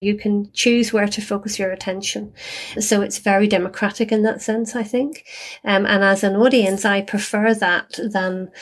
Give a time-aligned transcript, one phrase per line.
[0.00, 2.32] You can choose where to focus your attention.
[2.78, 5.24] So it's very democratic in that sense, I think.
[5.64, 8.52] Um, and as an audience, I prefer that than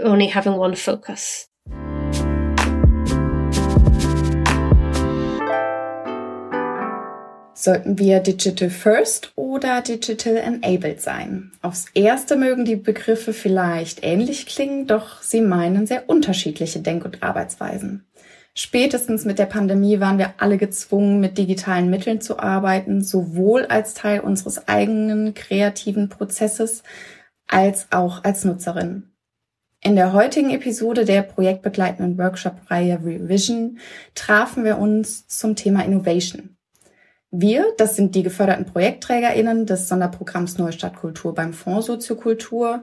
[0.00, 1.48] only having one focus.
[7.52, 11.50] Sollten wir Digital First oder Digital Enabled sein?
[11.62, 17.24] Aufs Erste mögen die Begriffe vielleicht ähnlich klingen, doch sie meinen sehr unterschiedliche Denk- und
[17.24, 18.06] Arbeitsweisen.
[18.54, 23.94] Spätestens mit der Pandemie waren wir alle gezwungen, mit digitalen Mitteln zu arbeiten, sowohl als
[23.94, 26.82] Teil unseres eigenen kreativen Prozesses
[27.46, 29.10] als auch als Nutzerin.
[29.82, 33.78] In der heutigen Episode der projektbegleitenden Workshop-Reihe Revision
[34.14, 36.56] trafen wir uns zum Thema Innovation.
[37.30, 42.82] Wir, das sind die geförderten ProjektträgerInnen des Sonderprogramms Neustadt Kultur beim Fonds Soziokultur,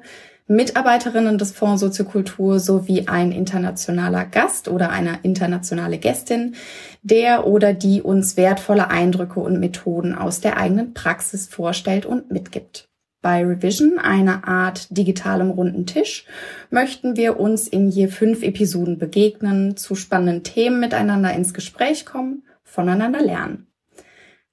[0.49, 6.55] Mitarbeiterinnen des Fonds Soziokultur sowie ein internationaler Gast oder eine internationale Gästin,
[7.01, 12.87] der oder die uns wertvolle Eindrücke und Methoden aus der eigenen Praxis vorstellt und mitgibt.
[13.21, 16.25] Bei Revision, einer Art digitalem runden Tisch,
[16.69, 22.43] möchten wir uns in je fünf Episoden begegnen, zu spannenden Themen miteinander ins Gespräch kommen,
[22.63, 23.67] voneinander lernen.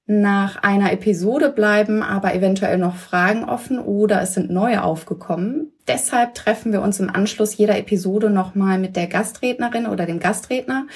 [0.07, 5.71] Nach einer Episode bleiben aber eventuell noch Fragen offen oder es sind neue aufgekommen.
[5.87, 10.87] Deshalb treffen wir uns im Anschluss jeder Episode nochmal mit der Gastrednerin oder dem Gastredner,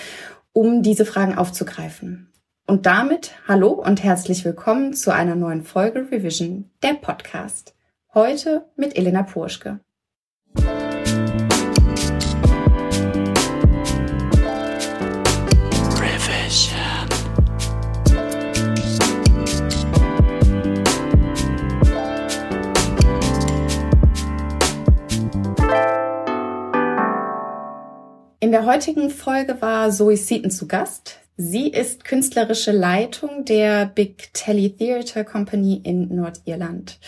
[0.51, 2.31] um diese Fragen aufzugreifen.
[2.65, 7.75] Und damit hallo und herzlich willkommen zu einer neuen Folge Revision, der Podcast.
[8.13, 9.79] Heute mit Elena Purschke.
[28.69, 31.17] Heutigen Folge war Zoe Seaton zu Gast.
[31.37, 36.99] Sie ist künstlerische Leitung der Big Telly Theatre Company in Nordirland.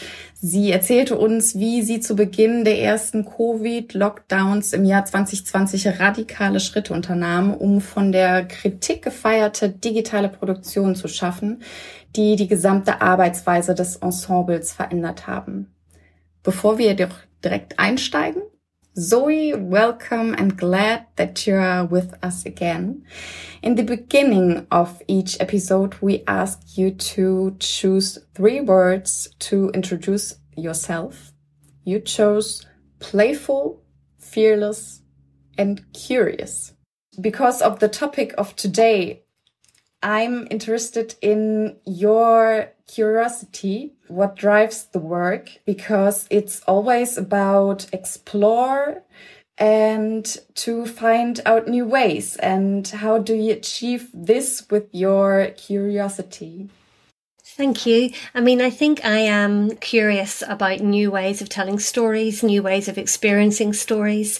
[0.41, 6.95] Sie erzählte uns, wie sie zu Beginn der ersten Covid-Lockdowns im Jahr 2020 radikale Schritte
[6.95, 11.61] unternahm, um von der Kritik gefeierte digitale Produktion zu schaffen,
[12.15, 15.71] die die gesamte Arbeitsweise des Ensembles verändert haben.
[16.41, 18.41] Bevor wir jedoch direkt einsteigen,
[18.97, 23.05] Zoe, welcome and glad that you are with us again.
[23.61, 30.35] In the beginning of each episode, we ask you to choose three words to introduce
[30.57, 31.31] yourself.
[31.85, 32.65] You chose
[32.99, 33.81] playful,
[34.19, 35.03] fearless,
[35.57, 36.73] and curious.
[37.21, 39.23] Because of the topic of today,
[40.03, 49.03] I'm interested in your curiosity, what drives the work, because it's always about explore
[49.57, 50.25] and
[50.55, 52.35] to find out new ways.
[52.37, 56.69] And how do you achieve this with your curiosity?
[57.53, 58.11] Thank you.
[58.33, 62.87] I mean, I think I am curious about new ways of telling stories, new ways
[62.87, 64.39] of experiencing stories.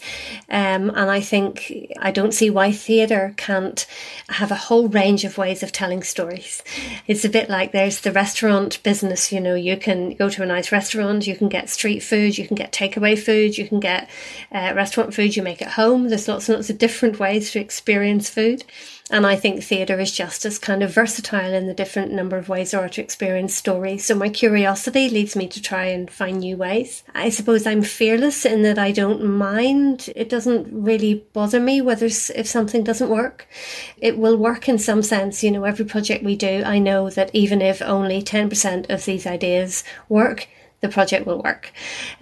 [0.50, 3.86] Um, and I think I don't see why theatre can't
[4.30, 6.64] have a whole range of ways of telling stories.
[7.06, 10.46] It's a bit like there's the restaurant business, you know, you can go to a
[10.46, 14.10] nice restaurant, you can get street food, you can get takeaway food, you can get
[14.54, 16.08] uh, restaurant food you make at home.
[16.08, 18.64] There's lots and lots of different ways to experience food.
[19.12, 22.48] And I think theatre is just as kind of versatile in the different number of
[22.48, 24.06] ways there are to experience stories.
[24.06, 27.04] So my curiosity leads me to try and find new ways.
[27.14, 30.10] I suppose I'm fearless in that I don't mind.
[30.16, 33.50] It doesn't really bother me whether if something doesn't work.
[33.98, 35.44] It will work in some sense.
[35.44, 39.28] You know, every project we do, I know that even if only 10% of these
[39.28, 40.48] ideas work,
[40.82, 41.72] the project will work.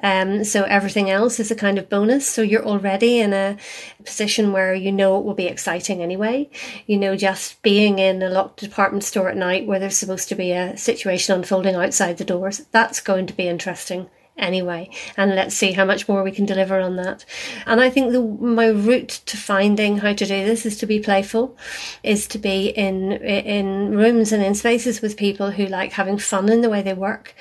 [0.04, 2.30] Um, so everything else is a kind of bonus.
[2.30, 3.58] So you're already in a
[4.04, 6.50] position where you know it will be exciting anyway.
[6.86, 10.36] You know, just being in a locked department store at night where there's supposed to
[10.36, 14.90] be a situation unfolding outside the doors, that's going to be interesting anyway.
[15.18, 17.26] And let's see how much more we can deliver on that.
[17.66, 21.00] And I think the, my route to finding how to do this is to be
[21.00, 21.58] playful,
[22.04, 26.50] is to be in, in rooms and in spaces with people who like having fun
[26.50, 27.36] in the way they work,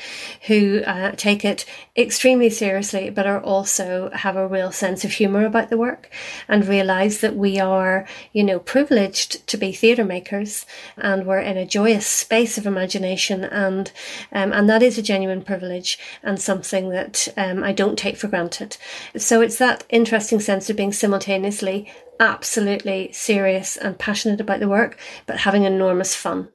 [0.46, 1.64] who uh, take it
[1.96, 6.10] extremely seriously, but are also have a real sense of humor about the work
[6.48, 10.66] and realize that we are, you know, privileged to be theatre makers
[10.96, 13.92] and we're in a joyous space of imagination and,
[14.32, 18.28] um, and that is a genuine privilege and something that um, I don't take for
[18.28, 18.76] granted.
[19.16, 21.90] So it's that interesting sense of being simultaneously
[22.20, 26.48] absolutely serious and passionate about the work, but having enormous fun.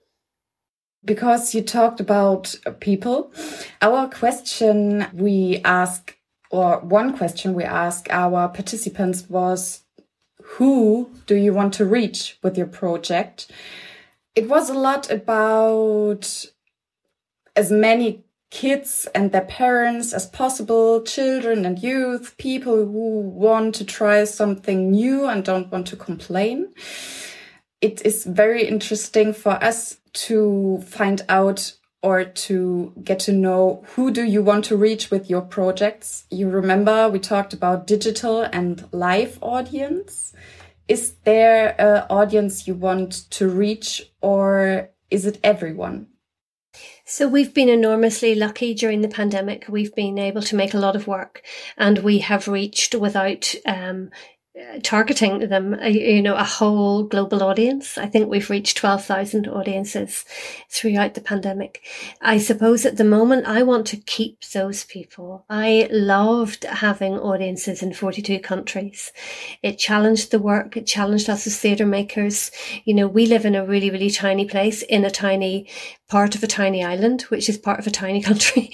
[1.06, 3.32] Because you talked about people,
[3.82, 6.18] our question we ask,
[6.50, 9.84] or one question we ask our participants was,
[10.42, 13.50] who do you want to reach with your project?
[14.36, 16.46] it was a lot about
[17.56, 23.84] as many kids and their parents as possible, children and youth, people who want to
[23.84, 26.72] try something new and don't want to complain.
[27.82, 29.98] It is very interesting for us
[30.28, 31.74] to find out
[32.04, 36.26] or to get to know who do you want to reach with your projects.
[36.30, 40.32] You remember we talked about digital and live audience.
[40.88, 46.12] Is there an audience you want to reach or is it everyone?
[47.15, 49.65] So we've been enormously lucky during the pandemic.
[49.69, 51.44] We've been able to make a lot of work
[51.77, 54.10] and we have reached without um,
[54.84, 57.98] targeting them, uh, you know, a whole global audience.
[57.98, 60.26] I think we've reached 12,000 audiences
[60.70, 61.84] throughout the pandemic.
[62.22, 65.46] I suppose at the moment I want to keep those people.
[65.50, 69.12] I loved having audiences in 42 countries.
[69.64, 70.78] It challenged the work.
[70.78, 72.52] It challenged us as theatre makers.
[72.86, 75.68] You know, we live in a really, really tiny place in a tiny
[76.14, 78.70] part of a tiny island, which is part of a tiny country.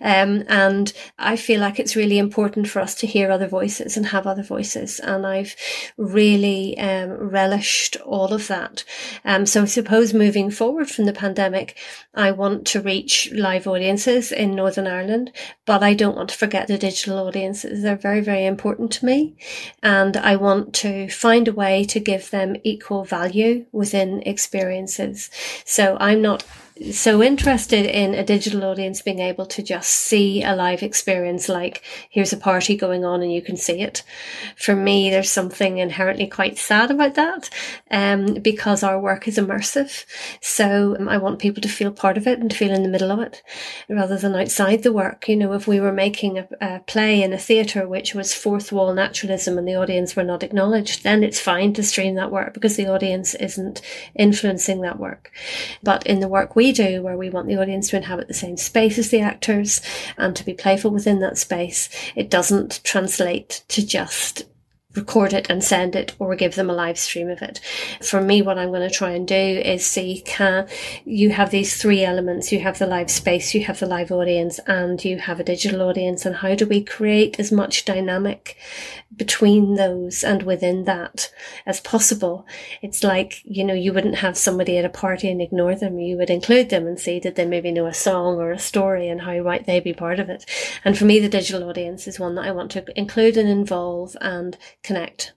[0.00, 4.06] um, and I feel like it's really important for us to hear other voices and
[4.06, 4.98] have other voices.
[4.98, 5.56] And I've
[5.96, 8.84] really um, relished all of that.
[9.24, 11.76] Um, so I suppose moving forward from the pandemic,
[12.14, 15.32] I want to reach live audiences in Northern Ireland,
[15.66, 17.82] but I don't want to forget the digital audiences.
[17.82, 19.36] They're very, very important to me.
[19.82, 25.30] And I want to find a way to give them equal value within experiences.
[25.64, 26.44] So I'm not
[26.92, 31.82] so interested in a digital audience being able to just see a live experience like
[32.08, 34.02] here's a party going on and you can see it.
[34.56, 37.50] For me there's something inherently quite sad about that
[37.90, 40.06] um, because our work is immersive.
[40.40, 42.88] So um, i want people to feel part of it and to feel in the
[42.88, 43.42] middle of it
[43.88, 45.28] rather than outside the work.
[45.28, 48.72] You know if we were making a, a play in a theatre which was fourth
[48.72, 52.54] wall naturalism and the audience were not acknowledged then it's fine to stream that work
[52.54, 53.82] because the audience isn't
[54.14, 55.30] influencing that work.
[55.82, 58.56] But in the work we do, where we want the audience to inhabit the same
[58.56, 59.80] space as the actors
[60.16, 64.44] and to be playful within that space, it doesn't translate to just
[64.94, 67.60] record it and send it or give them a live stream of it.
[68.02, 70.68] For me, what I'm going to try and do is see can
[71.04, 72.50] you have these three elements.
[72.50, 75.82] You have the live space, you have the live audience and you have a digital
[75.82, 76.26] audience.
[76.26, 78.56] And how do we create as much dynamic
[79.16, 81.30] between those and within that
[81.66, 82.46] as possible?
[82.82, 86.00] It's like, you know, you wouldn't have somebody at a party and ignore them.
[86.00, 89.08] You would include them and see that they maybe know a song or a story
[89.08, 90.44] and how might they be part of it.
[90.84, 94.16] And for me, the digital audience is one that I want to include and involve
[94.20, 95.34] and connect.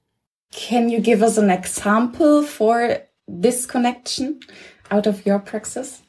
[0.51, 4.39] Can you give us an example for this connection
[4.91, 6.01] out of your praxis?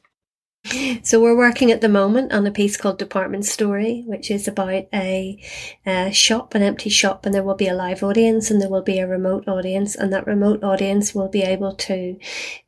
[1.03, 4.87] So we're working at the moment on a piece called Department Story, which is about
[4.95, 5.39] a,
[5.87, 8.83] a, shop, an empty shop, and there will be a live audience and there will
[8.83, 12.19] be a remote audience, and that remote audience will be able to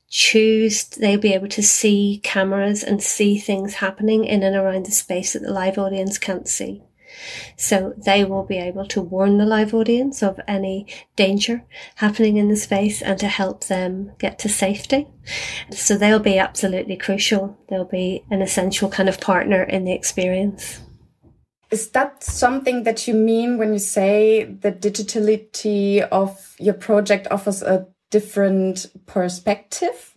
[0.09, 4.93] choose, they'll be able to see cameras and see things happening in and around the
[4.93, 6.83] space that the live audience can't see.
[7.57, 10.87] So they will be able to warn the live audience of any
[11.17, 11.65] danger
[11.97, 15.09] happening in the space and to help them get to safety.
[15.71, 17.59] So they'll be absolutely crucial.
[17.69, 20.81] They'll be an essential kind of partner in the experience.
[21.71, 27.63] Is that something that you mean when you say the digitality of your project offers
[27.63, 30.16] a different perspective?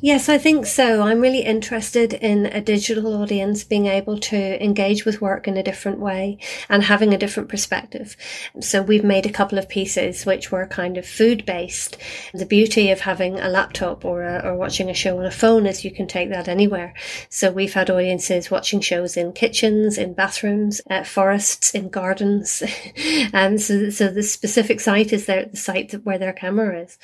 [0.00, 1.02] Yes, I think so.
[1.02, 5.62] I'm really interested in a digital audience being able to engage with work in a
[5.62, 8.16] different way and having a different perspective.
[8.60, 11.96] So we've made a couple of pieces which were kind of food based.
[12.34, 15.66] The beauty of having a laptop or, a, or watching a show on a phone
[15.66, 16.94] is you can take that anywhere.
[17.28, 22.62] So we've had audiences watching shows in kitchens, in bathrooms, at forests, in gardens.
[23.32, 26.98] and so, so the specific site is there, the site where their camera is.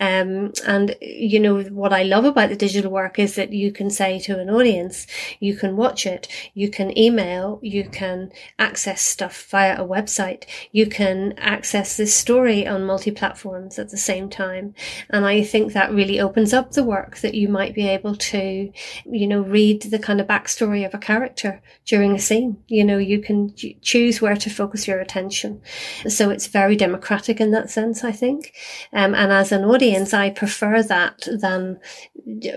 [0.00, 3.70] Um, and you know, what I I love about the digital work is that you
[3.70, 5.06] can say to an audience,
[5.38, 10.86] you can watch it, you can email, you can access stuff via a website, you
[10.86, 14.74] can access this story on multi platforms at the same time.
[15.10, 18.72] And I think that really opens up the work that you might be able to,
[19.04, 22.56] you know, read the kind of backstory of a character during a scene.
[22.68, 25.60] You know, you can choose where to focus your attention.
[26.08, 28.54] So it's very democratic in that sense, I think.
[28.94, 31.78] Um, and as an audience, I prefer that than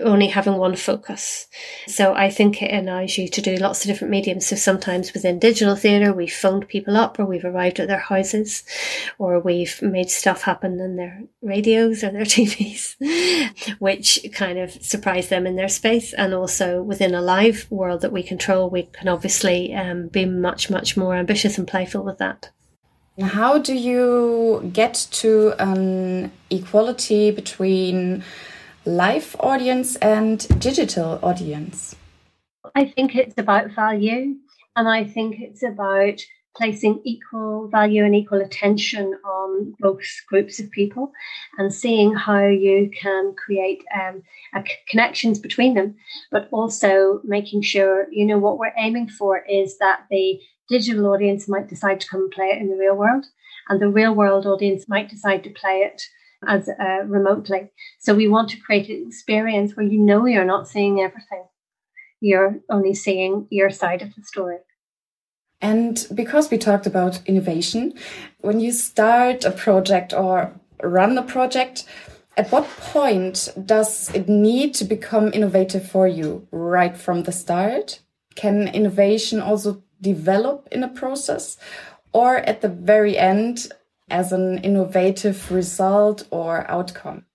[0.02, 1.46] only having one focus.
[1.86, 4.46] So I think it allows you to do lots of different mediums.
[4.46, 8.64] So sometimes within digital theatre, we've phoned people up or we've arrived at their houses
[9.18, 12.96] or we've made stuff happen in their radios or their TVs,
[13.78, 16.12] which kind of surprise them in their space.
[16.12, 20.70] And also within a live world that we control, we can obviously um, be much,
[20.70, 22.50] much more ambitious and playful with that.
[23.20, 28.24] How do you get to an equality between
[28.86, 31.96] live audience and digital audience?
[32.74, 34.36] I think it's about value,
[34.76, 36.20] and I think it's about
[36.56, 41.12] placing equal value and equal attention on both groups of people
[41.58, 44.22] and seeing how you can create um,
[44.88, 45.96] connections between them,
[46.30, 50.38] but also making sure, you know, what we're aiming for is that the
[50.68, 53.24] digital audience might decide to come and play it in the real world,
[53.68, 56.02] and the real world audience might decide to play it
[56.46, 57.70] as uh, remotely.
[58.00, 61.44] So we want to create an experience where you know you're not seeing everything.
[62.20, 64.58] You're only seeing your side of the story.
[65.60, 67.94] And because we talked about innovation,
[68.40, 71.84] when you start a project or run a project,
[72.36, 78.00] at what point does it need to become innovative for you right from the start?
[78.34, 81.56] Can innovation also develop in a process
[82.12, 83.68] or at the very end
[84.08, 87.26] as an innovative result or outcome?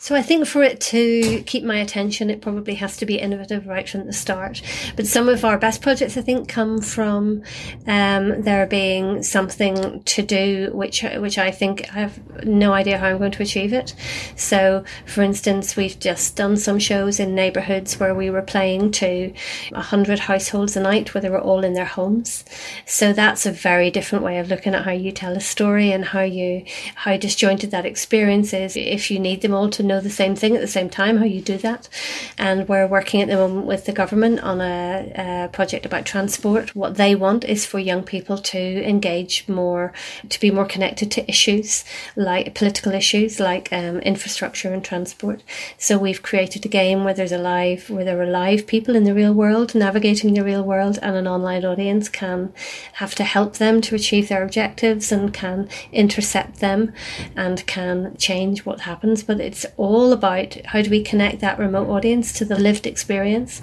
[0.00, 3.66] So I think for it to keep my attention, it probably has to be innovative
[3.66, 4.62] right from the start.
[4.94, 7.42] But some of our best projects, I think, come from
[7.88, 13.08] um, there being something to do, which which I think I have no idea how
[13.08, 13.92] I'm going to achieve it.
[14.36, 19.32] So, for instance, we've just done some shows in neighbourhoods where we were playing to
[19.74, 22.44] hundred households a night, where they were all in their homes.
[22.86, 26.04] So that's a very different way of looking at how you tell a story and
[26.04, 26.64] how you
[26.94, 28.76] how disjointed that experience is.
[28.76, 31.18] If you need them all to know know the same thing at the same time,
[31.18, 31.88] how you do that.
[32.36, 36.74] And we're working at the moment with the government on a, a project about transport.
[36.74, 39.92] What they want is for young people to engage more,
[40.28, 41.84] to be more connected to issues
[42.16, 45.42] like political issues like um, infrastructure and transport.
[45.76, 49.04] So we've created a game where there's a live, where there are live people in
[49.04, 52.52] the real world navigating the real world, and an online audience can
[52.94, 56.92] have to help them to achieve their objectives and can intercept them
[57.36, 59.22] and can change what happens.
[59.22, 63.62] But it's all about how do we connect that remote audience to the lived experience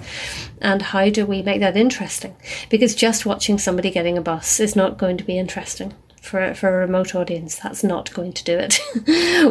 [0.60, 2.34] and how do we make that interesting?
[2.70, 5.94] Because just watching somebody getting a bus is not going to be interesting
[6.26, 8.80] for, for a remote audience, that's not going to do it.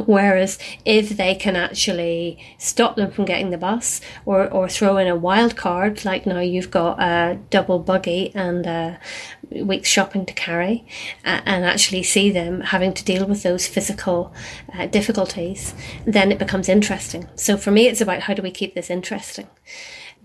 [0.07, 5.07] Whereas if they can actually stop them from getting the bus or, or throw in
[5.07, 8.99] a wild card, like now you've got a double buggy and a
[9.51, 10.85] week's shopping to carry,
[11.23, 14.33] uh, and actually see them having to deal with those physical
[14.73, 15.73] uh, difficulties,
[16.05, 17.27] then it becomes interesting.
[17.35, 19.47] So for me, it's about how do we keep this interesting?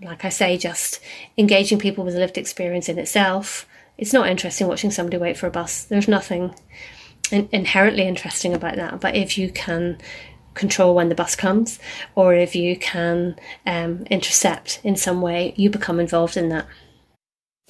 [0.01, 0.99] Like I say, just
[1.37, 3.67] engaging people with a lived experience in itself
[4.01, 5.83] it's not interesting watching somebody wait for a bus.
[5.83, 6.55] There's nothing
[7.31, 8.99] in- inherently interesting about that.
[8.99, 9.99] But if you can
[10.55, 11.79] control when the bus comes,
[12.15, 13.35] or if you can
[13.65, 16.65] um, intercept in some way, you become involved in that.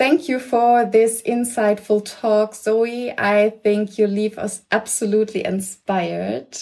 [0.02, 3.12] Thank you for this insightful talk, Zoe.
[3.12, 6.58] I think you leave us absolutely inspired.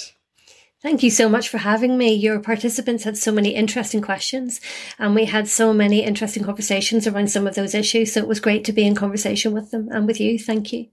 [0.82, 2.14] Thank you so much for having me.
[2.14, 4.60] Your participants had so many interesting questions,
[4.98, 8.12] and we had so many interesting conversations around some of those issues.
[8.12, 10.38] So it was great to be in conversation with them and with you.
[10.38, 10.88] Thank you.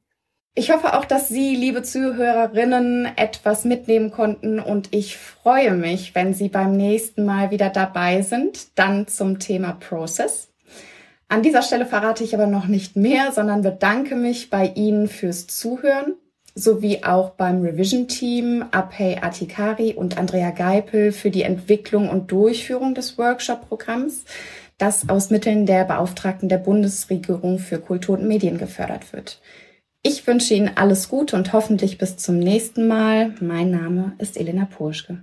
[0.54, 6.32] Ich hoffe auch, dass Sie, liebe Zuhörerinnen, etwas mitnehmen konnten und ich freue mich, wenn
[6.32, 10.52] Sie beim nächsten Mal wieder dabei sind, dann zum Thema Process.
[11.28, 15.46] An dieser Stelle verrate ich aber noch nicht mehr, sondern bedanke mich bei Ihnen fürs
[15.46, 16.14] Zuhören
[16.56, 23.18] sowie auch beim Revision-Team Apey Atikari und Andrea Geipel für die Entwicklung und Durchführung des
[23.18, 24.24] Workshop-Programms,
[24.78, 29.40] das aus Mitteln der Beauftragten der Bundesregierung für Kultur und Medien gefördert wird.
[30.02, 33.34] Ich wünsche Ihnen alles Gute und hoffentlich bis zum nächsten Mal.
[33.40, 35.18] Mein Name ist Elena Purschke.